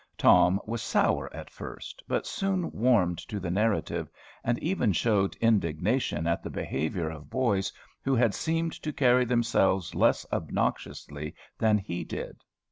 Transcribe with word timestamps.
Tom 0.17 0.59
was 0.65 0.81
sour 0.81 1.31
at 1.31 1.51
first, 1.51 2.01
but 2.07 2.25
soon 2.25 2.71
warmed 2.71 3.19
to 3.19 3.39
the 3.39 3.51
narrative, 3.51 4.09
and 4.43 4.57
even 4.57 4.91
showed 4.93 5.35
indignation 5.35 6.25
at 6.25 6.41
the 6.41 6.49
behavior 6.49 7.11
of 7.11 7.29
boys 7.29 7.71
who 8.03 8.15
had 8.15 8.33
seemed 8.33 8.73
to 8.81 8.91
carry 8.91 9.25
themselves 9.25 9.93
less 9.93 10.25
obnoxiously 10.33 11.35
than 11.59 11.77
he 11.77 12.03
did. 12.03 12.43